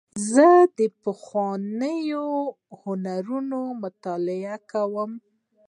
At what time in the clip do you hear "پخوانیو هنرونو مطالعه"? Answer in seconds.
1.03-4.55